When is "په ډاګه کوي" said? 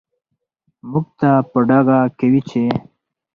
1.51-2.41